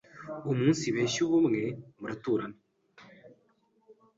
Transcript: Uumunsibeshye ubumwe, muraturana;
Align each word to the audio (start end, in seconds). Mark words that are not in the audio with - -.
Uumunsibeshye 0.47 1.19
ubumwe, 1.25 1.61
muraturana; 1.99 2.57